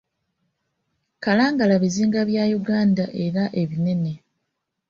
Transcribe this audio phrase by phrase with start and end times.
[1.23, 4.13] Kalangala bizinga bya Uganda era binene.